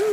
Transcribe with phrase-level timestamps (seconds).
[0.00, 0.06] สวัส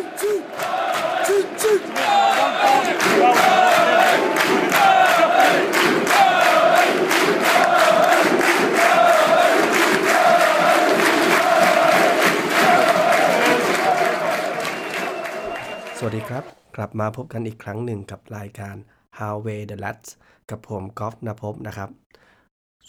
[16.17, 16.43] ดีครับ
[16.75, 18.75] กลับมาพบกันอีกครั้งหนึ่งกับรายการ
[19.17, 20.09] How Way the Lads
[20.49, 21.89] กับผมกอล์ฟนภพนะครับ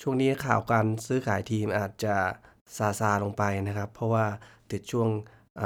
[0.00, 2.16] ช่วงนี้ข่าวการซื้อขายทีมอาจจะ
[2.76, 4.26] ซาซาลงไปนะครับ เพราะว่า
[4.70, 5.08] ติดช่วง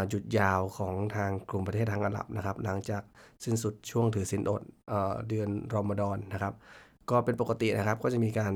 [0.08, 3.02] หยุดยาวของทางกลุ่มประเทศทางอาหรับนะครับ หลังจาก
[3.44, 4.94] สิ้นสุดช่วงถือศีลอดเอ
[5.28, 6.54] เดือนรอมฎอนนะครับ
[7.10, 8.52] ก็เป็นปกตินะครับก็จะมีการ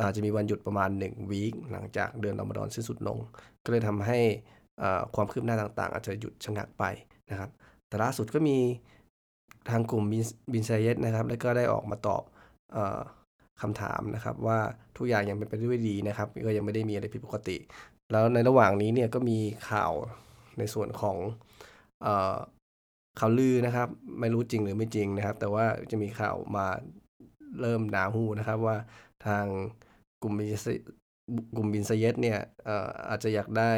[0.00, 3.18] อาจะมีวันหยุดประมาณ1วีคหลังจากเดือนรอมฎอนสิ้นสุดลง
[3.64, 4.18] ก็เลยทำให้
[5.14, 6.84] ความคืบหน้าต่างๆ อาจจะหยุดชะงักไป
[7.30, 7.50] นะครับ
[7.88, 8.58] แต่ล่าสุดก็มี
[9.70, 10.04] ทางกลุ่ม
[10.52, 12.22] บินไซเยสนะครับ แล้วก็ได้ออกมาตอบ
[12.76, 13.00] ออ
[13.62, 14.58] คำถามนะครับ ว่า
[14.96, 17.56] ทุกอย่างยังเป็นไปด้วยดีนะครับ ก็ยังไม่ได้มีอะไรผิดปกติ
[18.12, 19.38] แล้วในระหว่างนี้เนี่ยก็มี
[19.70, 19.92] ข่าว
[20.58, 21.16] ในส่วนของ
[22.02, 23.88] เข่าวลือนะครับ
[24.20, 26.66] ไม่รู้จริงหรือไม่จริงนะครับ แต่ว่าจะมีข่าวมา
[27.60, 28.76] เริ่มหนาหูนะครับว่า
[29.26, 29.44] ทาง
[30.22, 30.66] กลุ่มบินไซ
[31.56, 32.38] กลุ่มบินไซเยสเนี่ย
[32.68, 32.70] อ
[33.08, 33.72] อาจจะอยากได้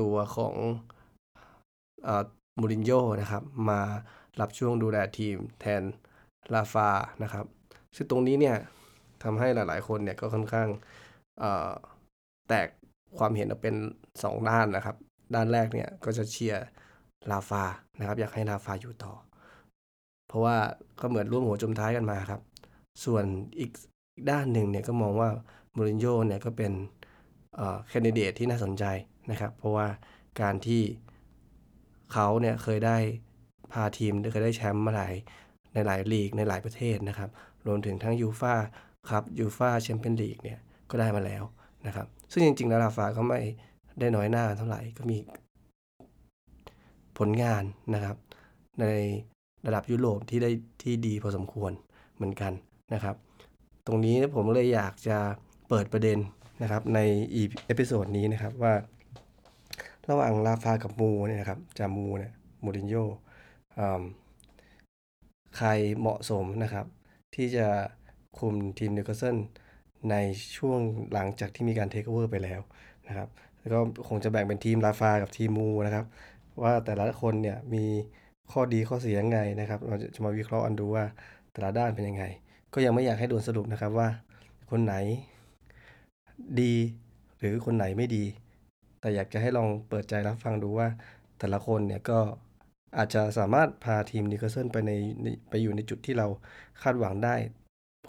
[0.00, 0.54] ตัวของ
[2.06, 2.08] อ
[2.60, 3.80] มูรินโญ่นะครับมา
[4.40, 5.82] รับช่วงดูแลทีมแทน
[6.54, 6.90] ลาฟา
[7.22, 7.46] นะครับ
[7.96, 8.56] ซึ่งตรงนี้เนี่ย
[9.22, 10.68] ทำให้หลาย ๆ คนเนี่ยก็ค่อนข้าง
[12.48, 12.68] แตก
[13.18, 13.74] ความเห็นออกเป็น
[14.12, 14.96] 2 ด้านนะครับ
[15.34, 16.64] ด้านแรกเนี่ยก็จะเชียร์
[17.30, 17.64] ลาฟา
[17.98, 19.14] นะครับ อยากให้ลาฟาอยู่ต่อ
[20.28, 20.56] เพราะว่า
[21.00, 22.40] ก็เหมือนร่วมหัวจมท้ายกันมาครับ
[23.04, 23.24] ส่วน
[23.58, 23.70] อีก
[24.14, 25.28] อีกด้านหนึ่งเนี่ยก็มองว่า
[25.76, 26.72] มูรินโญ่เนี่ยก็เป็น
[27.88, 28.84] candidate ที่น่าสนใจ
[29.30, 29.86] นะครับ เพราะว่า
[30.40, 30.82] การที่
[32.12, 32.98] เขาเนี่ยเคยได้
[33.72, 35.14] พาทีมเคยได้แชมป์มาหลาย
[35.74, 37.30] ในหลายลีกในหลายประเทศนะครับ
[37.66, 38.54] รวมถึงทั้งยูฟา
[39.10, 40.58] ครับยูฟาแชมเปี้ยนลีกเนี่ย
[40.90, 41.42] ก็ได้มาแล้ว
[41.86, 43.40] นะครับ ซึ่งจริง ๆ แล้วลาฟาก็ไม่
[43.98, 45.18] ได้น้อยหน้าเท่าไหร่ก็มี
[47.18, 47.62] ผลงาน
[47.94, 48.16] นะครับ
[48.80, 48.86] ใน
[49.66, 50.50] ระดับยุโรปที่ได้
[50.82, 51.72] ที่ดีพอสมควร
[52.14, 52.52] เหมือนกัน
[52.94, 53.16] นะครับ
[53.86, 55.18] ตรงนี้ผมเลยอยากจะ
[55.68, 56.18] เปิดประเด็น
[56.62, 56.98] นะครับใน
[57.34, 58.74] อี episode นี้นะครับว่า
[60.08, 62.32] ระหว่างลาฟากับมูเนี่ยนะครับจามูเนี่ย
[62.64, 63.06] มูรินโญ่
[65.56, 66.86] ใครเหมาะสมนะครับ
[67.34, 67.66] ที่จะ
[68.38, 69.36] คุมทีมนิวคาสเซิล
[70.10, 70.16] ใน
[70.56, 70.80] ช่วง
[71.12, 72.60] หลังจากที่มีการเทคโอเวอร์ไปแล้ว
[73.08, 73.28] นะครับ
[73.62, 76.04] แล้วก็คงจะแบ่งเป็นทีมลาฟากับทีมมูนะครับ
[76.62, 77.84] ว่าแต่ละคนเนี่ยมี
[78.52, 81.04] ข้อดีข้อเสียยังไงนะครับ เราจะมาวิเคราะห์กันดูว่า
[81.52, 82.24] แต่ละด้านเป็นยังไง
[82.74, 84.08] ก็ยังไม่อยากให้ด่วนสรุปนะครับว่า
[84.70, 84.94] คนไหน
[86.60, 86.74] ดี
[87.38, 88.24] หรือคนไหนไม่ดี
[89.00, 90.88] แต่อยากจะให้ลองเปิดใจรับฟังดูว่า
[91.38, 92.18] แต่ละคนเนี่ยก็
[92.96, 94.92] อาจจะสามารถพาทีมนิวคาสเซิลไปใน
[95.50, 96.26] ไปอยู่ในจุดที่เรา
[96.82, 97.34] คาดหวังได้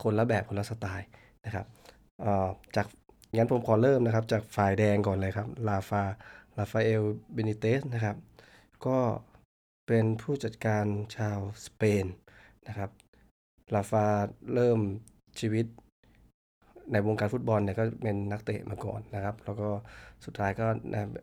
[0.04, 1.08] คนละแบบคนละสไตล์
[1.46, 1.66] นะครับ
[2.76, 2.88] จาก
[3.36, 6.04] งั้นผมขอเริ่มนะครับ จากฝ่ายแดงก่อนเลยครับลาฟา
[6.58, 8.18] ลาฟาเอลเบนิเตสนะครับ
[8.86, 8.98] ก็
[9.88, 10.86] เป็นผู้จัดการ
[11.18, 12.06] ชาวสเปน
[12.68, 12.90] นะครับ
[13.74, 14.06] ลาฟา
[14.54, 14.80] เริ่ม
[15.40, 15.66] ชีวิต
[16.92, 19.68] ในวงการฟุตบอลเนี่ยก็เป็นนักเตะมาก่อนนะครับ แล้วก็
[20.26, 20.66] สุดท้ายก็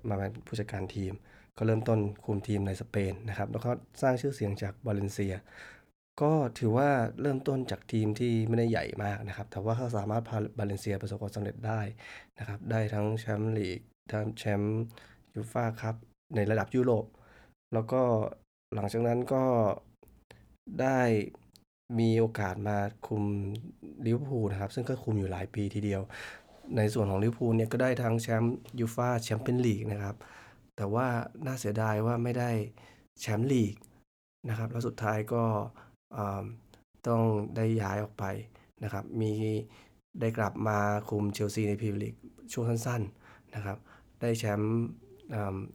[0.08, 1.12] มาเป็นผู้จัดการทีม
[1.58, 3.70] ก็เริ่มต้นคุมทีมในสเปนนะครับ แล้วก็
[4.02, 5.34] สร้างชื่อเสียงจากบาเลนเซีย
[6.22, 6.88] ก็ถือว่า
[7.20, 11.80] เริ่มต้นจากทีมที่ไม่ได้ใหญ่มากนะครับ แต่ว่าเขาสามารถพาบาเลนเซียประสบความสำเร็จได้
[12.38, 13.80] นะครับ ได้ทั้งแชมป์ลีก
[14.12, 14.80] ทั้งแชมป์
[15.34, 15.96] ยูฟ่าคัพ
[16.36, 17.06] ในระดับยุโรป
[17.72, 18.02] แล้วก็
[18.74, 19.44] หลังจากนั้นก็
[20.80, 21.00] ได้
[21.98, 23.24] มีโอกาสมาคุม
[24.06, 26.02] ลิเวอร์พูลนะครับ ซึ่งก็คุมอยู่หลายปีทีเดียว
[26.76, 30.16] ในส่วนของลิเวอร์พูลเนี่ยก็ได้ทั้งแชมป์ยูฟ่าแชมเปี้ยนลีกนะครับ
[30.76, 31.06] แต่ว่า
[31.46, 32.50] น่าเสียดายว่าไม่ได้
[33.20, 33.74] แชมป์ลีก
[34.48, 35.44] นะครับ แล้วสุดท้ายก็
[37.08, 37.22] ต้อง
[37.56, 38.24] ได้ย้ายออกไป
[38.84, 39.32] นะครับ มี
[40.20, 40.78] ได้กลับมา
[41.08, 42.14] คุมเชลซีในพรีเมียร์ลีก
[42.52, 43.78] ช่วงสั้นๆนะครับ
[44.20, 44.74] ได้แชมป์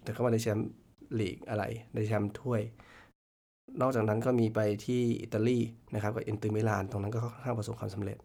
[0.04, 0.68] แต่ก็ไม่ได้แชมป์
[1.20, 1.64] ลีกอะไร
[1.96, 2.62] ได้แชมป์ถ้วย
[3.82, 5.60] นอกจากนั้นก็มีไปที่อิตาลี
[5.94, 8.18] นะครับกับอินเตอร์มิลานตรงนั้นก็ค่อนข้างประสบความสำเร็จ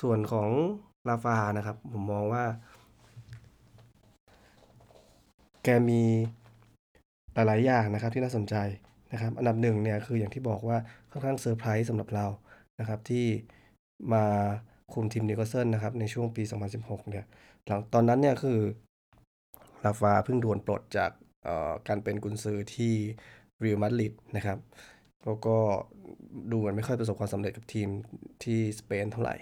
[0.00, 0.48] ส่วนของ
[1.08, 2.44] ลาฟานะครับ ผมมองว่า
[5.64, 6.02] แกมี
[7.34, 8.54] หลายๆอย่างนะครับที่น่าสนใจ
[9.12, 10.78] นะครับอันดับหนึ่งเนี่ยคืออย่างที่บอกว่า
[11.10, 12.26] ค่อนข้างเซอร์ไพรส์สำหรับเรา
[12.80, 13.26] นะครับที่
[14.12, 14.24] มา
[14.92, 16.42] คุมทีมนิวคาสเซิลนะครับในช่วงปี
[16.76, 17.24] 2016 เนี่ย
[17.66, 18.58] หลังตอนนั้นเนี่ยคือ
[19.84, 21.10] ลาฟาเพิ่งโดนปลดจาก
[21.88, 22.94] การเป็นกุนซือที่
[23.60, 24.58] เรอัลมาดริดนะครับ
[25.24, 25.56] แล้วก็
[26.50, 27.88] ดูเหมือนไม่ค่อยประสบความสำเร็จกับทีม
[28.44, 29.36] ที่สเปนเท่าไหร่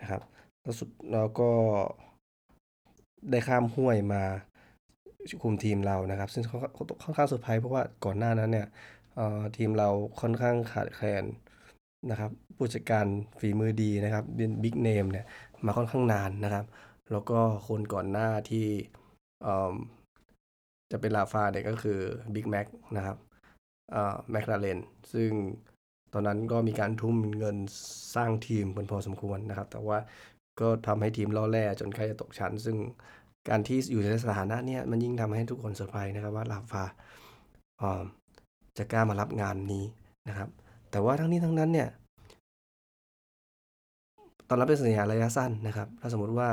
[0.00, 0.22] นะครับ
[0.62, 1.50] แล้วสุดแล้วก็
[3.30, 4.22] ได้ข้ามห้วยมา
[5.42, 6.60] คุมทีมเรานะครับ ซึ่งค่อน
[7.02, 8.66] ค่อนข้างเซอร์ไพรส์เพราะว่าก่อนหน้านั้นเนี่ย
[9.56, 9.88] ทีมเรา
[10.20, 11.24] ค่อนข้างขาดแคลน
[12.10, 13.06] นะครับผู้จัดการ
[13.40, 15.26] ฝีมือดีนะครับเป็น big name เนี่ย
[15.66, 16.64] มาค่อนข้างนานนะครับ
[17.10, 18.66] แล้วก็คนก่อนหน้าที่
[19.46, 19.74] ก่อน
[20.90, 21.98] จะเป็นราฟาเนี่ยก็คือ
[22.34, 22.66] บิ๊กแม็ก
[22.96, 23.16] นะครับ
[24.30, 24.78] แมคลาเรน
[25.12, 25.30] ซึ่ง
[26.12, 27.56] ตอนนั้นก็มีการทุ่มเงิน
[28.16, 29.98] สร้างทีมเป็นพอสมควรนะครับ แต่ว่า
[30.60, 32.76] ก็ทำให้ทีมร่อแร่จนใกล้จะตกชั้น ซึ่ง
[33.48, 36.84] การที่อยู่ในสถานะเนี้ยมันยิ่งทำให้ทุกคนเซอร์ไพรส์นะครับว่าราฟา
[38.78, 39.84] จะกล้ามารับงานนี้
[40.28, 40.48] นะครับ
[40.90, 41.88] แต่ว่าทั้งนี้ทั้งนั้นเนี่ย
[44.48, 46.48] ตอนรับเป็นสัญญาระยะสั้นนะครับถ้าสมมติว่า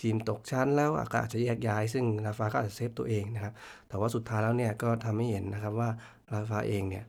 [0.00, 3.52] ทีมตกชั้นแล้วก็อาจจะแยกย้าย ซึ่งราฟาก็อาจจะ save ตัวเองนะครับ
[3.88, 5.88] แต่ว่าสุดท้ายแล้วเนี่ยก็ทำให้เห็นนะครับว่า
[6.32, 7.04] ราฟาเองเนี่ย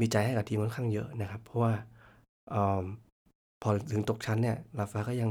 [0.00, 1.72] มีใจให้กับทีมค่อนข้างเยอะนะครับ เพราะว่า
[2.54, 2.56] อ
[3.62, 5.30] พอถึงตกชั้นเนี่ยราฟาก็ยัง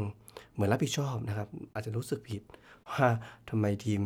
[0.54, 2.42] เหมือนรับผิดชอบนะครับ อาจจะรู้สึกผิด
[2.92, 3.08] ว่า
[3.50, 4.02] ทำไมทีม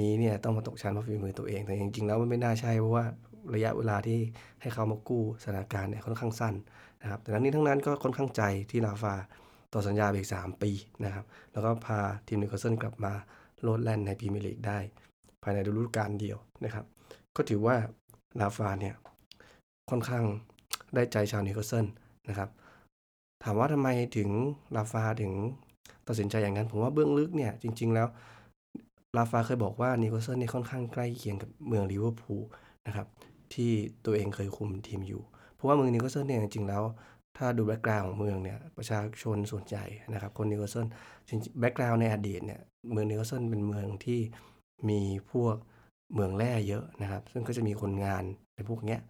[0.00, 3.04] นี้เนี่ยต้องมาตกชั้นเพราะฝีมือตัวเอง แต่จริงๆแล้วมันไม่น่าใช่เพราะว่า
[3.54, 4.18] ระยะเวลาที่
[4.60, 6.54] ให้เขามากู้สถานการณ์เนี่ยค่อนข้างสั้น
[7.02, 9.14] นะครับแต่ทั้งนี้ทั้งนั้นก็ค่อนข้างใจที่ราฟา
[9.72, 10.70] ต่อสัญญาอีก 3 ปี
[11.04, 13.12] นะครับแล้วก็พาทีมนิวคาสเซิลกลับมา
[13.62, 14.78] โลดแล่นในพรีเมียร์ลีกได้
[15.42, 16.84] ภายในฤดูกาลเดียวนะครับ
[17.36, 17.76] ก็ถือว่า
[18.40, 18.94] ราฟาเนี่ย
[19.90, 20.24] ค่อนข้าง
[20.94, 21.86] ได้ใจชาวนิวคาสเซิล
[22.28, 22.50] นะครับ
[23.44, 24.30] ถามว่าทำไมถึง
[24.76, 25.32] ราฟาถึง
[26.08, 28.08] ตัดสินใจอย่างนั้น ผมว่าเบื้องลึกเนี่ยจริง ๆ แล้ว
[29.16, 32.42] ราฟาเคยบอกว่านิวคาสเซิลนี่ค่อนข้างใกล้เคียงกับเมืองลิเวอร์พูล
[32.86, 33.06] นะครับ
[33.54, 33.70] ที่
[34.04, 35.22] ตัวเองเคยคุมทีมอยู่
[35.54, 36.82] เพราะว่าเมืองนิวคาสเซิลเนี่ยจริงๆแล้ว
[37.36, 40.86] ถ้าดู background ของเมืองเนี่ยประชาชนส่วนใหญ่นะครับคนนิวคาสเซิล
[41.28, 42.60] จริง background ในอดีตเนี่ย
[42.92, 44.20] เมืองนิวคาสเซิลเป็นเมืองที่
[44.88, 45.00] มี
[45.30, 45.56] พวก
[46.14, 49.00] เหมืองแร่เยอะนะครับ ซึ่งก็จะมีคนงานในพวกเนี้ย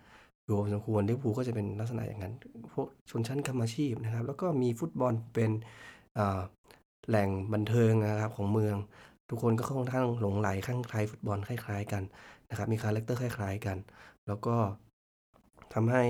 [0.45, 2.35] อยู่พอสมควรลิเวอร์พูลก็จะเป็นลักษณะอย่างนั้น
[2.75, 5.51] พวกชนชั้นกรรมอาชีพนะครับ แล้วก็มีฟุตบอลเป็น
[7.09, 8.77] แหล่งบันเทิงนะครับของเมือง
[9.29, 12.03] ทุกคนก็ค่อนข้างหลงใหลคลั่งไคล้ฟุตบอลคล้ายๆกัน
[12.51, 13.77] นะครับ มี character คล้าย ๆกัน
[14.27, 14.57] แล้วก็
[15.75, 16.03] ทำให้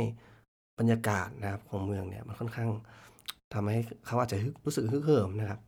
[0.78, 2.70] บรรยากาศนะครับของเมืองเนี่ยมันค่อนข้าง
[3.54, 5.60] ทำให้เขาอาจจะรู้สึกฮึกเหิมนะครับ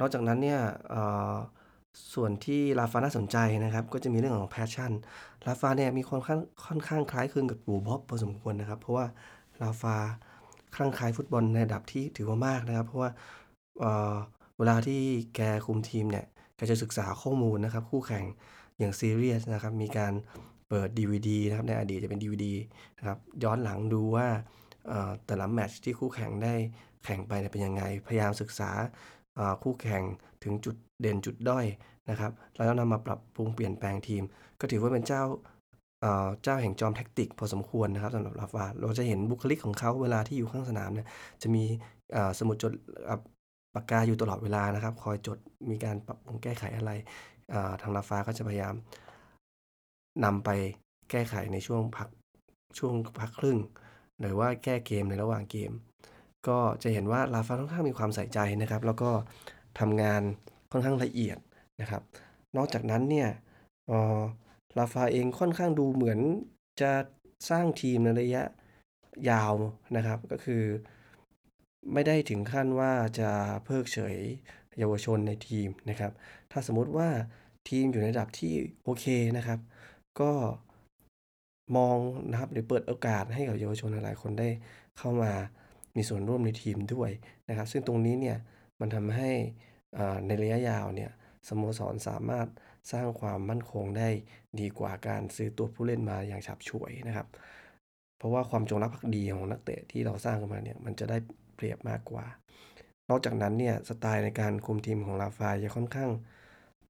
[0.00, 0.60] นอกจากนั้นเนี่ย
[2.14, 4.92] ส่วนที่ราฟาน่าสนใจนะครับ ก็จะมีเรื่องของ passion
[5.46, 9.06] ราฟาเนี่ยมีค่อนข้างค่อนข้างคล้ายคลึงกับปู่บ๊อบพอสมควรนะครับ เพราะว่า
[9.62, 9.96] ราฟา
[10.74, 13.10] คลั่งไคล้ฟุตบอลในระดับที่ถือว่ามากนะครับ เพราะว่า
[14.58, 15.00] เวลาที่
[15.36, 16.26] แกคุมทีมเนี่ย
[16.62, 18.24] แกจะศึกษาข้อมูลนะครับ คู่แข่ง
[18.78, 20.12] อย่างซีเรียสนะครับ มีการ
[20.68, 22.46] เปิด DVD นะครับ ในอดีตจะเป็น DVD
[22.98, 24.26] นะครับ ย้อนหลังดูว่า
[25.26, 26.54] แต่ละแมตช์ที่คู่แข่งได้
[27.04, 28.70] แข่งไปเป็นยังไง พยายามศึกษา
[29.62, 30.02] คู่แข่ง
[30.42, 31.66] ถึงจุดเด่นจุดด้อย
[32.10, 34.22] นะครับ แล้วนำมาปรับปรุงเปลี่ยนแปลงทีม
[34.60, 35.22] ก็ถือว่าเป็นเจ้า
[36.42, 41.06] เจ้าแห่งจอมแท็กติกพอสมควรนะครับสำหรับลาฟาเราจะเห็นบุคลิกของเขาเวลาที่อยู่ข้างสนามเนี่ย
[41.42, 41.64] จะมี
[42.38, 42.72] สมุดจด
[43.74, 45.38] ปากกาอยู่ตลอดเวลานะครับ คอยจด
[45.70, 46.90] มีการปรับปรุงแก้ไขอะไร
[47.80, 48.74] ทางลาฟ้าก็จะพยายาม
[50.24, 50.50] นำไป
[51.10, 52.08] แก้ไขในช่วงพัก
[52.78, 53.58] ช่วงพักครึ่ง
[54.20, 55.72] หรือว่าแก้เกมในระหว่างเกม
[56.48, 59.10] ก็จะเห็นว่าลาฟาค่อนข้างมีความใส่ใจนะครับ แล้วก็
[59.80, 60.22] ทำงาน
[60.72, 61.38] ค่อนข้างละเอียด
[61.80, 62.02] นะครับ
[62.56, 63.28] นอกจากนั้นเนี่ย
[64.78, 66.18] ลาฟาเองค่อนข้างดูเหมือน
[66.80, 66.92] จะ
[67.50, 68.42] สร้างทีมในระยะ
[69.30, 69.54] ยาว
[69.96, 70.62] นะครับ ก็คือ
[71.92, 73.30] ไม่ได้ถึงขั้นว่าจะ
[73.64, 74.16] เพิกเฉย
[74.78, 76.12] เยาวชนในทีมนะครับ
[76.52, 77.08] ถ้าสมมติว่า
[77.68, 78.52] ทีมอยู่ในระดับที่
[78.84, 79.06] โอเค
[79.36, 79.58] นะครับ
[80.20, 80.32] ก็
[81.76, 81.98] มอง
[82.30, 84.48] นะครับหรือเปิดโอกาสให้กับเยาวชนหลายคนได้
[84.98, 85.32] เข้ามา
[85.96, 87.10] มีส่วนร่วมในทีมด้วย
[87.48, 88.38] นะครับ ซึ่งตรงนี้เนี่ย
[88.80, 89.30] มันทำให้
[90.26, 91.10] ในระยะยาวเนี่ย
[91.48, 92.48] สโมสรสามารถ
[92.92, 94.08] สร้างความมั่นคงได้
[94.60, 97.26] ดีกว่าการซื้อตัวผู้เล่นมาอย่างฉับฉวยนะครับ
[98.18, 101.18] เพราะว่าความจงรักภักดีของนักเตะที่เราสร้างขึ้นมาเนี่ยมันจะได้
[101.54, 102.26] เปรียบมากกว่า
[103.08, 106.10] นอกจากนั้นเนี่ยสไตล์ในการคุมทีมของลาฟายจะค่อนข้าง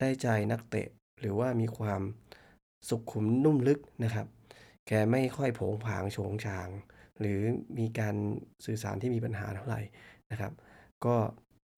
[0.00, 0.88] ได้ใจนักเตะ
[1.20, 2.02] หรือว่ามีความ
[2.88, 4.26] สุขุมนุ่มลึกนะครับ
[4.86, 6.68] แกไม่ค่อยผงผางโฉงฉาง
[7.20, 7.40] หรือ
[7.78, 8.16] มีการ
[8.64, 9.80] สื่อสารที่มีปัญหาเท่าไหร่
[10.30, 10.52] นะครับ
[11.04, 11.16] ก็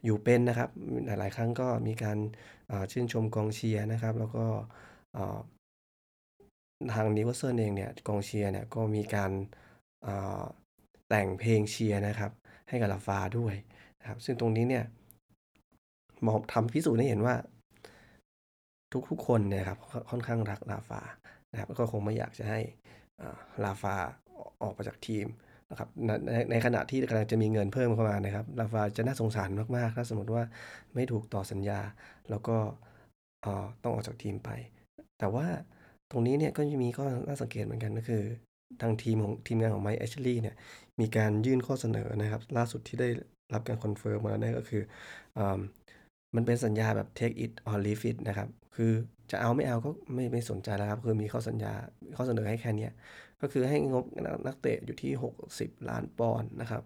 [0.05, 0.71] อยู่เป็นนะครับ
[1.07, 2.19] หลาย ๆ ครั้งก็มีการ
[2.93, 4.47] ชื่นชมกองเชียร์นะครับ แล้วก็
[6.93, 9.33] ทางนิวเซอร์เองเนี่ยกองเชียร์เนี่ยก็มีการ
[11.09, 12.33] แต่งเพลงเชียร์นะครับ
[12.69, 13.55] ให้กับลาฟาด้วย
[14.01, 14.85] นะครับ ซึ่งตรงนี้เนี่ย
[16.27, 17.35] มองทำพิสูจน์ให้เห็นว่า
[19.11, 19.79] ทุกๆคนเนี่ยครับ
[20.11, 21.01] ค่อนข้างรักลาฟา
[21.53, 22.61] นะครับก็คงไม่อยากจะให้
[23.65, 23.95] ลาฟา
[24.63, 25.27] ออกไปจากทีม
[25.71, 26.11] นะครับใน
[26.51, 30.45] ในขณะที่กำลังจะมีเงินเพิ่มเข้ามานะครับลาฟาจะน่าสงสารมากๆ ถ้าสมมติว่า
[30.95, 31.81] ไม่ถูกต่อสัญญา
[32.31, 32.57] แล้วก็
[33.83, 34.51] ต้องออกจากทีมไป
[35.19, 35.47] แต่ว่า
[36.11, 38.23] ตรงนี้เนี่ยก็จะมีข้อน่าสังเกตเหมือนกันก็คือ
[38.83, 40.57] ทางทีมของทีมงานของไมค์แอชลีย์เนี่ย
[41.01, 43.09] มีการยื่นข้อเสนอนะครับ ล่าสุดที่ได้
[43.55, 44.83] รับการ confirm มาเนี่ยก็คือ
[45.39, 45.41] อ
[46.37, 48.93] มันเป็นสัญญาแบบ take it or leave it นะครับ คือ
[49.31, 51.73] จะเอาไม่เอาก็ไม่ไม่สนใจแล้วครับ คือมีข้อสัญญา
[52.17, 52.89] ข้อเสนอให้แค่นี้
[53.41, 54.05] ก็คือให้งบ
[54.47, 55.13] นักเตะอยู่ที่
[55.49, 56.83] 60 ล้านปอนด์นะครับ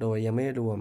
[0.00, 0.80] โดยยังไม่รวม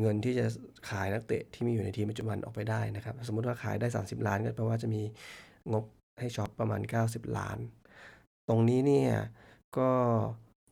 [0.00, 0.46] เงินที่จะ
[0.88, 5.02] ขายนักเตะที่มีอยู่ในทีมปัจจุบันออกไปได้นะครับ สมมุติว่าขายได้ 30 ล้านก็แปลว่าจะมี
[5.72, 5.84] งบ
[6.20, 7.58] ให้ช็อปประมาณ 90 ล้าน
[8.48, 9.10] ตรงนี้เนี่ย
[9.78, 9.90] ก็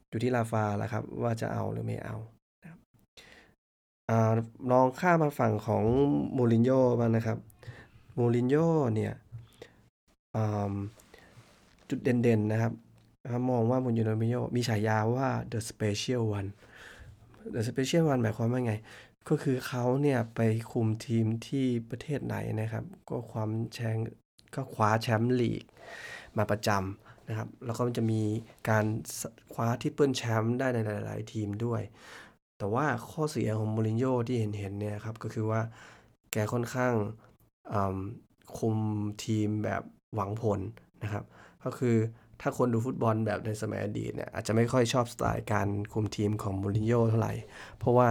[0.09, 2.17] อยู่ที่ราฟาแหละครับ ว่าจะเอาหรือไม่เอา
[2.63, 2.81] นะครับ
[4.71, 5.85] ลองข้ามมาฝั่งของ
[6.37, 7.39] มูรินโญ่บ้างนะครับ
[8.19, 9.13] มูรินโญ่เนี่ย
[11.89, 12.73] จุดเด่นๆนะครับ
[13.25, 13.97] นะครับมองว่ามูริน
[14.31, 16.51] โญ่มีฉายาว่า the special one
[17.55, 18.75] the special one หมายความว่าไง
[19.29, 20.41] ก็คือเขาเนี่ยไป
[20.71, 23.97] คุมทีมที่ประเทศไหนนะครับ ก็ความแชง
[24.55, 25.65] ก็คว้าแชมป์ลีก
[26.37, 28.23] มาประจำ นะครับ แล้วก็มันจะมี
[28.69, 28.85] การ
[29.53, 31.83] คว้าที่เปิลแชมป์ได้ในหลาย ๆ ทีมด้วย
[32.59, 35.61] แต่ว่าข้อเสียของมูรินโญ่ที่เห็นๆเนี่ยครับ ก็คือว่า
[36.33, 36.95] แกค่อนข้าง
[38.59, 38.77] คุม
[39.25, 39.83] ทีมแบบ
[40.15, 40.61] หวังผล
[41.03, 41.25] นะครับ
[41.65, 41.97] ก็คือ
[42.41, 47.35] ถ้าคนดูฟุตบอลแบบในสมัยอดีตเนี่ยอาจจะไม่ค่อยชอบสไตล์การคุมทีมของมูรินโญ่เท่าไหร่
[47.79, 48.09] เพราะว่า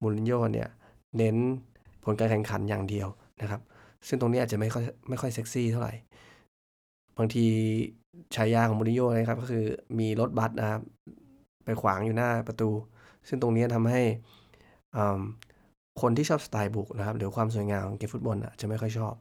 [0.00, 0.68] มูรินโญ่เนี่ย
[1.16, 1.36] เน้น
[2.04, 3.08] ผลการแข่งขันอย่างเดียว
[3.40, 3.60] นะครับ
[4.06, 5.94] ซึ่งตรงนี้อาจจะไม่ค่อยไม่ค่อยเซ็กซี่เท่าไหร่
[7.18, 7.46] บางที
[8.34, 9.64] ฉายาของมูรินโญ่นะครับ ก็คือ
[9.98, 10.82] มีรถบัสนะครับ
[11.64, 12.70] ไปขวางอยู่หน้าประตู
[13.28, 14.02] ซึ่งตรงนี้ทำให้
[16.00, 19.14] คนที่ชอบสไตล์บุกนะครับหรือความสวยงามของเกมฟุตบอลอาจจะไม่ค่อยชอบ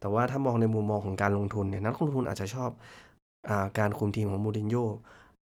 [0.00, 2.70] แต่ว่าถ้ามองในมุมมองของการลงทุนเนี่ยนักลงทุนอาจจะชอบ
[3.48, 4.86] อาการคุมทีมของมูรินโญ่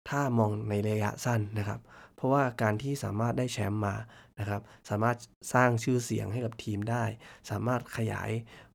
[0.08, 1.80] ถ้ามองในระยะสั้นนะครับ
[2.16, 3.94] เพราะว่าการที่สามารถได้แชมป์มา
[4.40, 5.16] นะครับ สามารถ
[5.52, 7.04] สร้างชื่อเสียงให้กับทีมได้
[7.50, 8.30] สามารถขยาย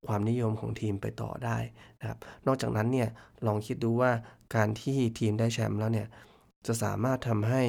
[0.08, 1.58] ความนิยมของทีมไปต่อได้
[2.00, 3.10] นะครับนอกจากนั้นเนี่ย
[3.46, 4.12] ลองคิดดูว่า
[4.56, 6.08] การที่ทีมได้แชมป์แล้วเนี่ย
[6.68, 7.64] จะสามารถทำให้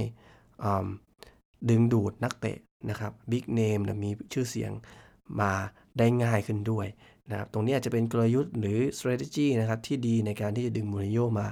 [1.70, 2.58] ดึงดูดนักเตะ
[2.90, 4.72] นะครับบิ๊กเนมมีชื่อเสียง
[5.40, 5.52] มา
[5.98, 6.86] ได้ง่ายขึ้นด้วย
[7.30, 11.46] นะครับตรงนี้อาจจะเป็นกลยุทธ์หรือ strategy นะครับที่ดีในการที่จะดึงมูรินโญ่มา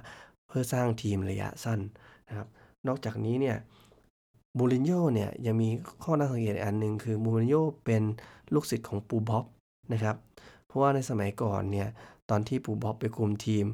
[0.49, 1.81] เพื่อสร้างทีมระยะสั้น
[2.29, 2.49] นะครับ
[2.87, 3.57] นอกจากนี้เนี่ย
[4.59, 5.69] มูรินโญ่เนี่ยยังมี
[6.03, 8.03] ข้อน่าสังเกตอันหนึ่งคือมูรินโญ่เป็น
[8.55, 9.45] ลูกศิษย์ของปู่บ๊อบ
[9.93, 10.17] นะครับ
[10.69, 11.89] เพราะว่าในสมัยก่อนเนี่ย
[12.31, 13.67] ตอนที่ปู่บ๊อบไปคุมทีม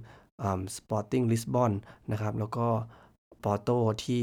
[0.77, 1.73] สปอร์ติ้งลิสบอน
[2.13, 2.67] นะครับแล้วก็
[3.45, 3.69] ปอร์โต
[4.05, 4.23] ที่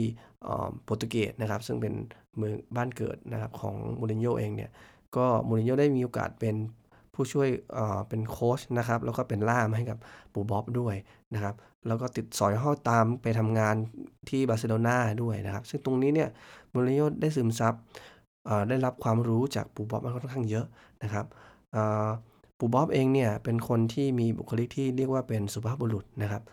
[0.83, 1.93] โปรตุเกสนะครับซึ่งเป็น
[2.37, 4.71] เมืองบ้านเกิดนะครับของมูรินโญ่เองเนี่ย
[5.15, 6.55] ก็มูรินโญ่ได้มีโอกาสเป็น
[7.13, 7.47] ผู้ช่วย
[8.09, 9.97] เป็นโค้ชนะครับแล้วก็เป็นล่ามให้กับ
[10.33, 10.95] ปู่บ๊อบด้วย
[11.33, 11.55] นะครับ
[11.87, 13.75] แล้วก็ติดสอยห้อตามไปทำงาน
[14.29, 16.29] ที่บาร์เซโลนาด้วยนะครับ ซึ่งตรงนี้เนี่ย
[16.73, 17.73] มูรินโญ่ได้ซึมซับ
[18.69, 20.65] ได้รับความรู้จากปู่บ๊อบมาค่อนข้างเยอะ
[21.03, 21.25] นะครับ
[22.63, 26.43] ปู่บ๊อบเองเนี่ยเป็นคนที่มีบุคลิกที่เรียกว่าเป็นสุภาพบุรุษนะครับ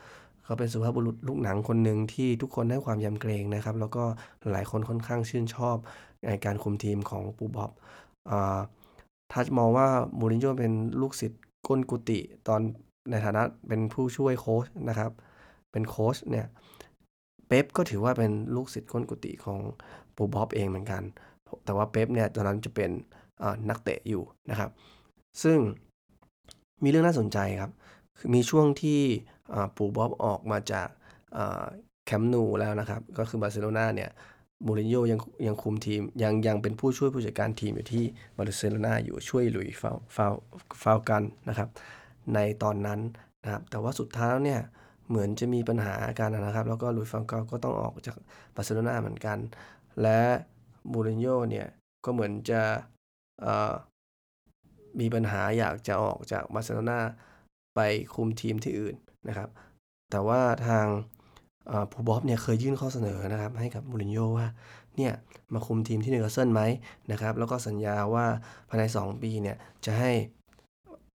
[0.44, 4.04] เขาเป็นสุภาพบุรุษลูกหนังคนหนึ่งที่ทุกคนให้ความยำเกรงนะครับ แล้วก็
[4.52, 5.76] หลายคนค่อนข้างชื่นชอบ
[6.26, 7.70] ในการคุมทีมของปู่บ๊อบ
[9.32, 9.88] ทัชมองว่า
[10.18, 12.60] มูรินโญ่เป็นลูกศิษย์ก้นกุฏิตอน
[13.10, 15.10] ในฐานะเป็นผู้ช่วยโค้ชนะครับ
[15.72, 16.46] เป็นโค้ชเนี่ย
[17.48, 19.58] เป๊ปก็ถือว่าเป็นลูกศิษย์ก้นกุฏิของ
[20.16, 21.02] ปูบ๊อบเองเหมือนกัน
[21.64, 22.90] แต่ว่าเป๊ปเนี่ยตอนนั้นจะเป็น
[23.68, 24.70] นักเตะอยู่นะครับ
[25.42, 25.58] ซึ่ง
[26.82, 27.72] มีเรื่องน่าสนใจครับ
[28.18, 29.00] คือมีช่วงที่
[29.76, 30.88] ปู่บ๊อบออกมาจาก
[32.06, 34.10] แคมป์นูแล้วนะครับ ก็คือบาร์เซโลนาเนี่ย
[34.66, 38.04] มูรินโญ่ยังยังคุมทีมยังยังเป็นผู้ช่วยผู้จัดการทีมอยู่ที่
[38.36, 40.34] บาร์เซโลนาอยู่ช่วยหลุยส์ ฟานฟาน
[40.82, 41.68] ฟานกัลนะครับ
[42.34, 43.00] ในตอนนั้น
[43.44, 44.60] นะครับ แต่ว่าสุดท้ายเนี่ย
[45.08, 48.16] เหมือนจะมีปัญหากันนะครับ แล้วก็หลุยส์ ฟานกัลก็ต้องออกจาก
[48.54, 49.38] บาร์เซโลนาเหมือนกัน
[50.02, 50.20] และ
[50.92, 51.66] มูรินโญ่เนี่ย
[52.04, 52.62] ก็เหมือนจะ
[55.00, 57.00] มีปัญหาอยากจะออกจากบาร์เซโลนา
[57.76, 57.80] ไป
[58.14, 58.94] คุมทีมที่อื่น
[59.28, 59.48] นะครับ
[60.10, 60.86] แต่ว่าทาง
[61.92, 64.46] ปู่บ๊อบเนี่ยเคยยื่นข้อเสนอนะครับ ให้กับมูรินโญ่ว่า
[64.96, 65.12] เนี่ย
[65.54, 66.62] มาคุมทีมที่นิวคาสเซิลไหม
[67.12, 68.26] นะครับ แล้วก็สัญญาว่า
[68.68, 70.12] ภายใน 2 ปีเนี่ยจะให้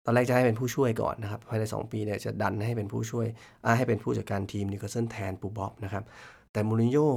[0.06, 3.26] ตอนแรกจะให้เป็นผู้ช่วยก่อนนะครับภายใน 2 ปีเนี่ยจะดันให้เป็นผู้ช่วย
[3.78, 6.04] ให้เป็นผู้จัดการทีมนิวคาสเซิลแทนปู่บ๊อบนะครับ
[6.52, 7.10] แต่มูรินโญ่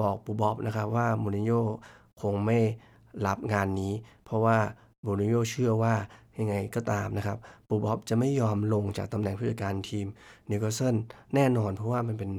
[0.00, 1.62] บอกปู่บ๊อบนะครับว่ามูรินโญ่
[2.22, 2.58] คงไม่
[3.26, 3.92] รับงานนี้
[4.24, 4.58] เพราะว่า
[5.04, 5.94] มูรินโญ่เชื่อว่า
[6.38, 7.38] ยังไงก็ตามนะครับ
[7.68, 10.06] ปูบ๊อบจะไม่ยอมลงจากตำแหน่งผู้จัดการทีม
[10.50, 10.96] นิวคาสเซิล
[11.34, 12.30] แน่นอนเพราะว่ามันเป็น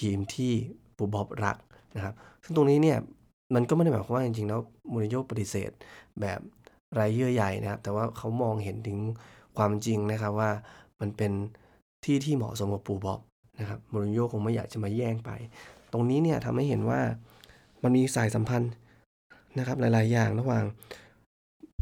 [0.00, 0.52] ทีมที่
[0.96, 1.56] ปูบ๊อบรัก
[1.96, 2.98] นะครับซึ่งตรงนี้เนี่ย
[3.54, 4.60] มันก็ไม่ได้หมายความว่าจริงๆแล้ว
[4.92, 5.70] มูริโญ่ปฏิเสธ
[6.20, 6.40] แบบ
[6.94, 8.98] ไร้เยื่อใยนะครับ แต่ว่าเขามองเห็นถึง
[9.56, 10.50] ความจริงนะครับว่า
[11.00, 11.32] มันเป็น
[12.04, 13.20] ที่ที่เหมาะสมกับปูบ๊อบ
[13.60, 15.30] นะครับมูริโญ่คงไม่อยากจะมาแย่งไป
[15.92, 17.00] ตรงนี้เนี่ยทำให้เห็นว่า
[17.82, 18.72] มันมีสายสัมพันธ์
[19.58, 20.64] นะครับหลาย ๆ อย่างระหว่าง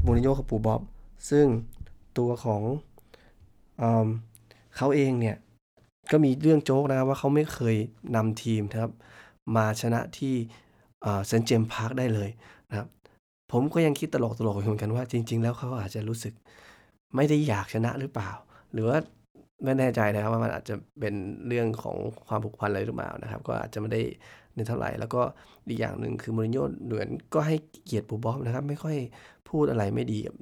[0.04, 0.80] มูรินโญ่กับปูบ๊อบ
[1.30, 1.47] ซึ่ง
[2.19, 2.62] ตัวของ
[3.80, 3.83] อ
[4.76, 5.37] เขาเองเนี่ย
[6.11, 7.76] ก็มีเรื่องโจ๊กนะครับว่าเขาไม่เคย
[8.16, 8.92] นำทีมนะครับ
[9.57, 10.35] มาชนะที่
[11.26, 12.30] เซนเจมพาร์คได้เลย
[12.71, 12.88] นะครับ
[13.52, 16.35] ผมก็ยังคิดตลกตลกเหมือนกันว่าจริง ๆ แล้วเขาอาจจะรู้สึก
[17.16, 18.30] ไม่ได้อยากชนะหรือเปล่า
[18.73, 18.99] หรือว่า
[19.64, 21.14] ไม่แน่ใจนะครับว่ามันอาจจะเป็น
[21.47, 21.97] เรื่องของ
[22.28, 24.02] ความผูกพันอะไรหรือเปล่านะครับ ก็อาจจะไม่ได้
[24.54, 25.23] เน้นเท่าไหร่ แล้วก็
[25.69, 28.97] อีกอย่างหนึ่งคือมูรินโญ่เหมือนก็ให้เกียรติปูบ๊อบนะครับ ไม่ค่อย
[29.49, 30.35] พูดอะไรไม่ดีกับ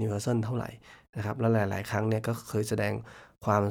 [0.00, 0.70] นิวคาสเซิลเท่าไหร่
[1.16, 2.92] นะครับ แล้วหลาย ๆ ครั้งเนี่ยก็เคยแสดง
[3.44, 3.62] ความ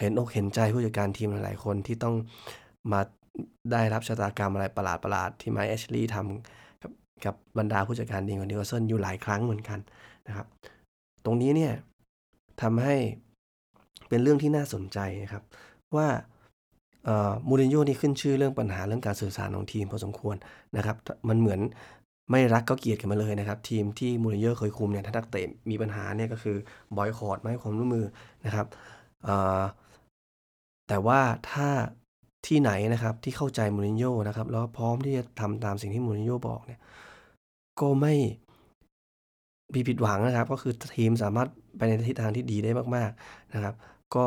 [0.00, 2.14] เห็นอกเห็นใจผู้จัดการทีมหลาย ๆ คนที่ต้อง
[2.92, 3.00] มา
[3.72, 6.92] ได้รับชะตากรรมอะไรประหลาด ๆ ที่ไมค์แอชลีย์ทำกับ
[7.24, 9.78] กับบรรดาผู้จัดการทีมของนิวคาสเซิลอยู่หลายครั้งเหมือนกัน
[10.28, 10.46] นะครับ
[11.24, 11.72] ตรงนี้เนี่ย
[12.62, 12.96] ทำให้
[14.08, 15.42] เป็นเรื่องที่น่าสนใจนะครับ
[15.96, 16.08] ว่า
[17.48, 20.36] มูรินโญ่นี่ขึ้นชื่อเรื่องปัญหาเรื่องการสื่อสารของทีมพอสมควร
[20.76, 20.96] นะครับ
[21.28, 21.60] มันเหมือน
[22.30, 26.56] ไม่รักก็เกลียดกันมาเลยนะครับ ทีมที่มูรินโญ่เคยคุมเนี่ยถ้านักเตะมีปัญหาเนี่ยก็คือ
[26.96, 28.06] บอยคอรดไม่ให้ความร่วมมือ
[28.46, 28.66] นะครับ
[30.88, 31.68] แต่ว่าถ้า
[32.46, 36.80] ที่ไหนนะครับที่เข้าใจมูรินโญ่นะครับแล้วพร้อมที่จะทำตามสิ่งที่มูรินโญ่บอกเนี่ย
[37.80, 38.14] ก็ไม่
[39.74, 43.74] มีผิดหวังนะครับ ก็คือทีมสามารถไปในทิศทางที่ดีได้มาก ๆนะครับ
[44.14, 44.24] ก็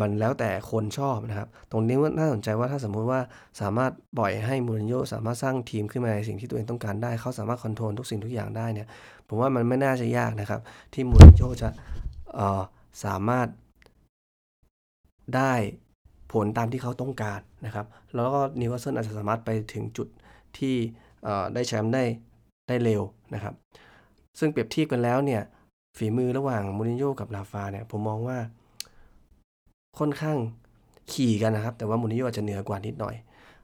[0.00, 3.20] มันแล้วแต่คนชอบนะครับ ตรงนี้ว่าน่าสนใจว่าถ้าสมมุติว่า
[3.60, 8.88] สามารถปล่อยให้มูรินโญ่สามารถสร้างทีมขึ้นมาในสิ่งที่ตัวเองต้องการได้ เขาสามารถ control ทุกสิ่งทุกอย่างได้เนี่ย
[9.28, 10.60] ผมว่ามันไม่น่าจะยากนะครับ
[10.94, 11.68] ที่มูรินโญ่จะ
[12.34, 12.62] เอ่อ
[13.04, 13.48] สามารถ
[15.36, 15.52] ได้
[16.32, 20.08] ผลตามที่เขาต้องการนะครับ แล้วก็นิวคาสเซิลอาจจะสามารถไปถึงจุด
[20.58, 20.74] ที่
[21.54, 22.04] ได้แชมป์ได้
[22.68, 23.02] ได้เร็ว
[23.34, 23.54] นะครับ
[24.38, 25.42] ซึ่งเปรียบเทียบกันแล้วเนี่ย
[25.98, 28.38] ฝีมือระหว่างมูรินโญ่กับลาฟาเนี่ยผมมองว่า
[29.98, 30.36] ค่อนข้าง
[31.12, 33.14] ขี่กันนะครับ แต่ว่ามูรินโญ่อาจจะเหนือกว่านิดหน่อย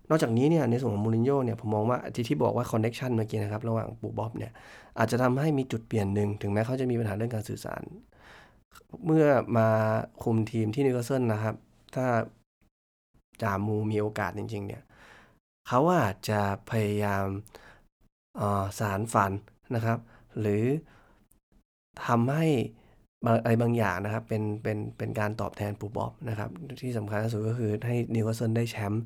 [0.09, 4.53] นอกจากนี้เนี่ยในส่วนของมูรินโญ่เนี่ยผมมองว่าที่ที่บอกว่า connection เมื่อกี้นะครับระหว่างปูบ๊อบเนี่ย
[4.99, 7.83] อาจจะทำให้มีจุดเปลี่ยนหนึ่งถึงแม้เขาจะมีปัญหาเรื่องการสื่อสาร
[9.07, 9.69] เมื่อมา
[10.23, 11.55] คุมทีมที่นิวคาสเซิลนะครับ
[11.95, 12.07] ถ้า
[13.43, 14.83] จารย์มูมีโอกาสจริง ๆ เนี่ย
[15.69, 17.27] เขาอาจจะพยายาม
[18.79, 19.33] สารฝัน
[19.75, 19.99] นะครับ
[20.41, 20.65] หรือ
[22.07, 22.47] ทำให้
[23.25, 26.51] อะไรบางอย่างนะครับ เป็นเป็นเป็นการตอบแทนปูบ๊อบนะครับ
[26.83, 29.05] ที่สำคัญที่สุดก็คือให้นิวคาสเซิลได้แชมป์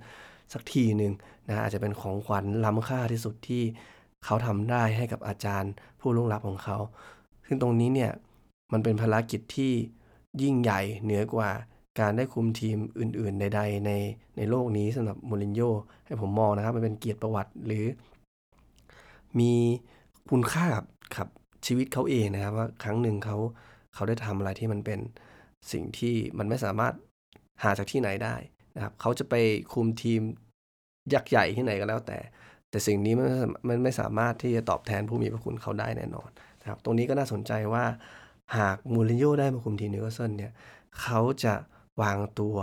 [0.52, 1.12] สักทีหนึ่ง
[1.48, 3.62] นะอาจจะเป็นของขวัญล้ำค่าที่สุดที่
[4.24, 6.78] เขาทำได้ให้กับอาจารย์ผู้ล่วงลับของเขา
[7.46, 8.12] ซึ่งตรงนี้เนี่ย
[8.72, 9.72] มันเป็นภารกิจที่
[10.42, 11.50] ยิ่งใหญ่เหนือกว่า
[12.00, 13.90] การได้คุมทีมอื่น ๆ ใด ๆ ใน
[14.36, 15.70] ในโลกนี้สำหรับมูรินโญ่
[16.06, 17.84] ให้ผมมองนะครับ มันเป็นเกียรติประวัติหรือ
[19.38, 19.52] มี
[20.30, 20.66] คุณค่า
[21.16, 21.26] กับ
[21.66, 23.36] ชีวิตเขาเองนะครับว่าครั้งหนึ่งเขา
[23.94, 25.00] เขาได้ทำอะไรที่มันเป็น
[25.72, 26.94] สิ่งที่มันไม่สามารถ
[27.62, 28.36] หาจากที่ไหนได้
[28.76, 29.34] นะครับ เขาจะไป
[29.72, 30.20] คุมทีม
[31.14, 32.18] ยักษ์ใหญ่ที่ไหนก็แล้วแต่
[32.70, 33.28] แต่สิ่งนี้มัน
[33.68, 36.30] มันไม่สามารถที่จะตอบแทนผู้มีพระคุณเขาได้แน่นอน
[36.60, 37.84] นะครับ ตรงนี้ก็น่าสนใจว่า
[38.56, 40.52] หากมูรินโญ่ได้มาคุมทีมนิวคาสเซิลเนี่ย
[41.02, 41.54] เขาจะ
[42.02, 42.56] วางตัว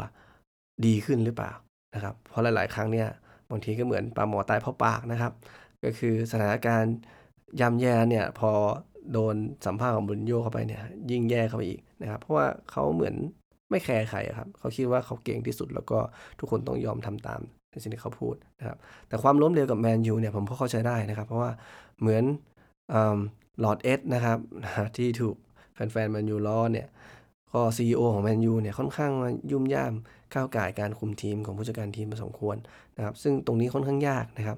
[0.85, 1.51] ดีขึ้นหรือเปล่า
[1.95, 3.07] นะครับ เพราะหลาย ๆ ครั้งเนี่ย
[3.49, 5.33] บางทีก็เหมือนปลาหมอตายเพราะปากนะครับ
[5.83, 6.95] ก็คือสถานการณ์
[7.59, 8.51] ย่ำแย่เนี่ยพอ
[9.13, 9.35] โดน
[9.65, 13.15] สัมภาษณ์ของมูรินโญ่เข้าไปเนี่ยยิ่งแย่เข้าไปอีกนะครับ เพราะว่าเขาเหมือน
[13.69, 15.99] ไม่แคร์ใครครับเขาคิดว่าเขาเก่งที่สุดแล้วก็
[16.39, 21.51] ทุกคนต้องยอมทำตามในสิ่งที่เขาพูดนะครับแต่ความล้มเหลวกับแมนยูเนี่ยผมก็เข้าใจได้นะครับ เพราะว่า
[21.99, 22.23] เหมือน
[23.59, 24.37] ลอร์ดเอ็ดนะครับ
[24.97, 25.35] ที่ถูก
[25.73, 26.87] แฟนๆแมนยูล้อเนี่ย
[27.53, 29.11] ก็ CEO ของแมนยูเนี่ยค่อนข้าง
[29.51, 29.93] ยุ่มย่าม
[30.33, 32.57] ก้าวก่ายการคุมทีมของผู้จัดการทีมพอสมควร
[32.97, 34.57] นะครับ ซึ่งตรงนี้ค่อนข้างยากนะครับ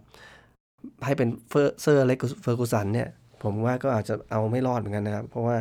[1.05, 3.07] ให้เป็นเฟอร์เซอร์เล็กเฟอร์กูสันเนี่ย
[3.43, 5.57] ผมว่าก็อาจจะเอาไม่รอดเหมือนกันนะครับ เพราะว่า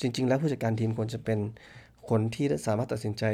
[0.00, 1.38] จริง ๆ แล้วผู้จัดการทีมควรจะเป็น
[2.08, 3.24] คนที่สามารถตัดสินใจ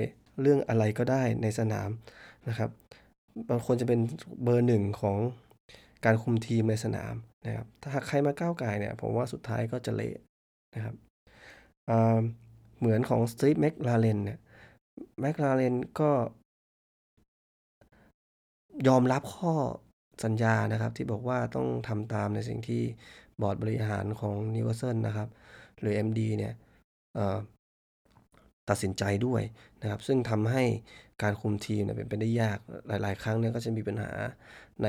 [0.41, 1.89] เรื่องอะไรก็ได้ในสนาม
[2.49, 2.71] นะครับ
[3.51, 4.01] บางคนจะเป็น
[4.43, 5.17] เบอร์หนึ่งของ
[6.05, 7.15] การคุมทีมในสนาม
[7.47, 10.17] นะครับ ถ้าใครมาก้าวก่ายเนี่ยผมว่าสุดท้ายก็จะเละ
[10.75, 10.95] นะครับ
[12.79, 14.39] เหมือนของสตีฟแม็กลาเรนเนี่ย
[15.21, 16.11] แม็กลาเรนก็
[18.89, 19.55] ยอมรับข้อ
[20.25, 22.83] สัญญานะครับ ที่บอกว่าต้องทำตามในสิ่งที่
[23.43, 25.29] บอร์ดบริหารของนิวคาสเซิลนะครับ
[25.81, 26.55] หรือ MD เนี่ย
[28.69, 29.43] ตัดสินใจด้วย
[29.83, 30.65] นะครับ ซึ่งทำให้
[31.23, 34.11] การคุมทีมเนี่ยเป็นไปได้ยากหลาย ๆ ครั้งเนี่ยก็จะมีปัญหา
[34.83, 34.89] ใน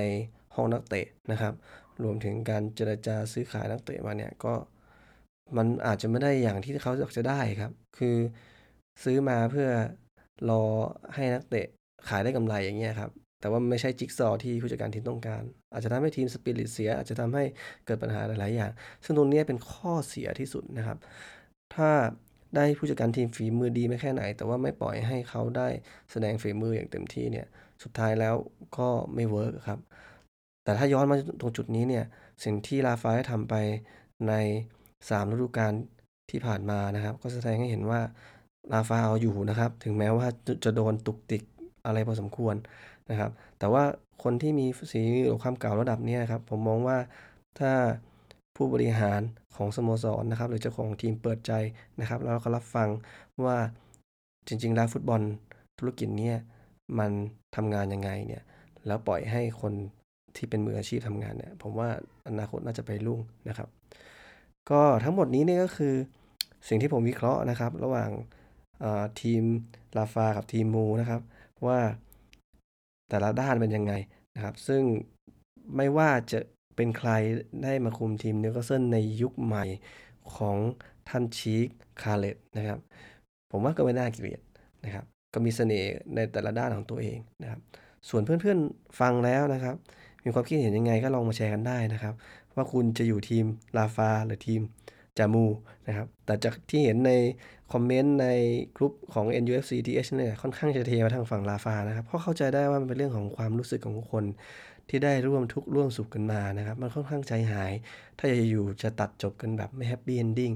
[0.55, 1.53] ห้องนักเตะนะครับ
[2.03, 4.53] รวมถึงการเจรจาซื้อขายนักเตะมาเนี่ยก็
[5.57, 8.15] มันอาจจะไม่ได้อย่างที่เขาอยากจะได้ครับ คือ
[9.03, 9.69] ซื้อมาเพื่อ
[10.49, 10.63] รอ
[11.15, 11.65] ให้นักเตะ
[12.09, 13.11] ขายได้กำไรอย่างเงี้ยครับ
[13.43, 17.43] แต่ว่าไม่ใช่จิ๊กซอที่ผู้จัดการทีมต้องการ อาจจะทำให้ทีมสปิริตเสีย อาจจะทำให้
[17.86, 18.71] เกิดปัญหาหลาย ๆ อย่าง
[19.03, 20.97] ซึ่งตรงนี้เป็นข้อเสียที่สุดนะครับ
[21.75, 21.89] ถ้า
[22.56, 25.67] ได้ผู้จัดการทีมฝีมือดีไม่แค่ไหน แต่ว่าไม่ปล่อยให้เขาได้
[26.12, 27.47] แสดงฝีมืออย่างเต็มที่เนี่ย
[27.84, 28.36] สุดท้ายแล้ว
[28.77, 29.79] ก็ไม่เวิร์กครับ
[30.63, 32.06] แต่ถ้าย้อนมาตรงจุดนี้เนี่ย
[32.43, 33.53] สิ่งที่ลาฟาได้ทำไป
[34.27, 34.34] ใน
[34.84, 35.73] 3ฤดูกาล
[36.32, 38.01] ที่ผ่านมานะครับ ก็แสดงให้เห็นว่า
[38.73, 40.27] ลาฟาเอาอยู่นะครับ ถึงแม้ว่า
[40.63, 41.43] จะโดนตุกติก
[41.86, 42.56] อะไรพอสมควร
[43.09, 43.83] นะครับ แต่ว่า
[44.23, 46.97] คนที่มีสีหรือความเก่าระดับนี้ครับ ผมมองว่า
[47.59, 47.71] ถ้า
[48.55, 49.21] ผู้บริหาร
[49.55, 51.51] ของสโมสรนะครับ หรือเจ้าของทีมเปิดใจ
[51.99, 52.89] นะครับ แล้วก็รับฟัง
[53.45, 53.57] ว่า
[54.47, 55.21] จริง ๆ แล้วฟุตบอล
[55.79, 56.37] ธุรกิจเนี่ย
[56.99, 57.11] มัน
[57.55, 58.43] ทำงานยังไงเนี่ย
[58.87, 59.73] แล้วปล่อยให้คน
[60.35, 61.89] ที่เป็นมืออาชีพทำงานเนี่ย ผมว่า
[62.27, 63.69] อนาคตน่าจะไปรุ่งนะครับ
[64.71, 65.93] ก็ทั้งหมดนี้เนี่ยก็คือ
[66.67, 68.09] สิ่งที่ผมวิเคราะห์นะครับ ระหว่าง
[69.21, 69.43] ทีม
[69.97, 71.21] ลาฟากับทีมมูนะครับ
[71.67, 71.79] ว่า
[73.09, 73.93] แต่ละด้านเป็นยังไง
[74.35, 74.83] นะครับ ซึ่ง
[75.75, 76.39] ไม่ว่าจะ
[76.75, 77.11] เป็นใคร
[77.63, 79.65] ได้มาคุมทีมนิวคาสเซิลในยุคใหม่
[80.35, 80.57] ของ
[81.09, 81.67] ท่านชีค
[82.01, 82.79] คาเลตนะครับ
[83.51, 84.41] ผมว่าก็ไม่น่าเกลียด
[84.85, 87.59] นะครับ ก็มีเสน่ห์ในแต่ละด้านของตัวเองนะครับ
[88.09, 89.75] ส่วนเพื่อนๆฟังแล้วนะครับ
[90.23, 92.13] มีความคิดเห็นยังไงก็ลองมาแชร์กันได้นะครับ
[92.55, 93.45] ว่าคุณจะอยู่ทีม
[93.77, 94.61] ลาฟาหรือทีม
[95.17, 95.45] จารย์มู
[95.88, 97.12] นะครับ แต่จากที่เห็นใน
[97.71, 98.28] คอมเมนต์ใน
[98.78, 104.26] กลุ่มของ NUFC TH เนี่ยค่อนข้างจะเทมาทางฝั่งลาฟานะครับ เพราะเข้าใจได้ว่ามันเป็นเรื่องของความรู้สึกของคน
[104.89, 107.73] ที่ได้ร่วมทุกข์ร่วมสุขกันมานะครับ มันค่อนข้างใจหาย
[108.17, 110.51] ถ้าจะอยู่จะตัดจบกันแบบไม่ happy ending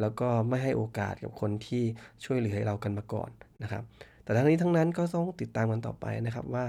[0.00, 1.84] แล้วก็ไม่ให้โอกาสกับคนที่
[2.24, 3.30] ช่วยเหลือเรากันมาก่อน
[3.62, 3.82] นะครับ
[4.24, 6.66] แต่ทั้งนี้ทั้งนั้นก็ต้องติดตามกันต่อไปนะครับว่า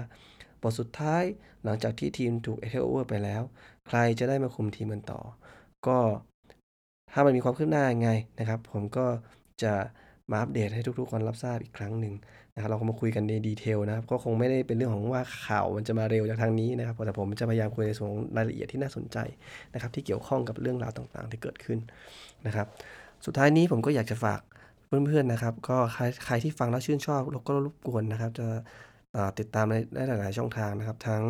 [0.61, 1.23] บทสุดท้าย
[1.63, 3.41] หลังจากที่ทีมถูกเอเทโอเวอร์ไปแล้ว
[3.87, 5.21] ใครจะได้มาคุมทีมกันต่อ
[5.87, 5.97] ก็
[7.13, 9.05] ถ้ามันมีความคืบหน้ายังไงนะครับ ผมก็
[9.63, 9.73] จะ
[10.31, 12.13] มาอัปเดตให้ทุกๆคนรับทราบอีกครั้งหนึ่ง
[12.55, 19.17] นะครับเราก็มาคุยกันในดีเทลนะครับ ก็คงไม่ได้เป็นเรื่องของว่าข่าวมันจะมาเร็วจากทางนี้นะครับแต่ผมจะพยายามคุยในส่วนรายละเอียดที่น่าสนใจ
[19.73, 21.79] นะครับ ที่เกี่ยวข้องกับเรื่องราวต่างๆ ที่เกิดขึ้น
[22.47, 22.67] นะครับ
[23.25, 24.41] สุดท้ายนี้ผมก็อยากจะฝาก
[24.87, 28.47] เพื่อนๆนะครับ ก็ใครใครที่ฟังแล้วชื่นชอบแล้วก็รบกวนนะครับ จะ
[29.39, 31.21] ติดตามได้หลายๆช่องทางนะครับ ทั้ง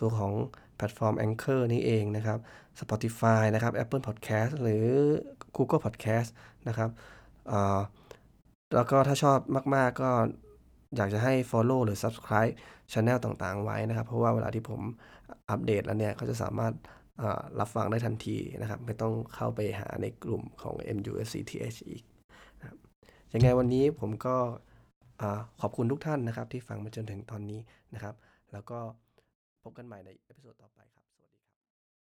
[0.00, 0.32] ตัวของ
[0.76, 2.38] แพลตฟอร์ม Anchor นี่เองนะครับ
[2.80, 4.86] Spotify นะครับ Apple Podcast หรือ
[5.56, 6.28] Google Podcast
[6.68, 6.90] นะครับ
[8.74, 9.38] แล้วก็ถ้าชอบ
[9.74, 10.10] มาก ๆ ก็
[10.96, 12.54] อยากจะให้ Follow หรือ Subscribe
[12.92, 14.80] Channel ต่างๆ ไว้นะครับ เพราะว่าเวลาที่ผม
[15.50, 16.72] อัปเดตแล้วเนี่ย ก็จะสามารถ
[17.60, 22.02] รับฟังได้ทันทีนะครับ ไม่ต้องเข้าไปหาในกลุ่มของ MUSCTH อีก
[22.58, 22.78] นะครับ
[23.32, 24.36] ยังไงวันนี้ผมก็
[25.60, 27.60] ขอบคุณทุกท่านนะครับ ที่ฟังมาจนถึงตอนนี้
[27.94, 28.14] นะครับ
[28.52, 28.78] แล้วก็
[29.66, 30.80] พบกันใหม่ในเอพิโซดต่อไป